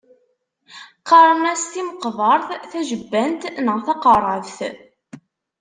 Qqaren-as 0.99 1.63
timeqbert, 1.73 2.47
tajebbant 2.69 3.41
neɣ 3.65 3.77
taqerrabt. 3.85 4.57